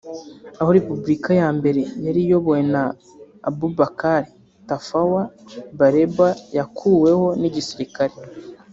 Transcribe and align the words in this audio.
aho 0.59 0.69
repubulika 0.77 1.31
ya 1.41 1.49
mbere 1.57 1.81
yari 2.05 2.19
iyobowe 2.25 2.61
na 2.73 2.83
Abubakar 3.49 4.23
Tafawa 4.69 5.21
Balewa 5.79 6.29
yakuweho 6.57 7.25
n’igisirikare 7.41 8.15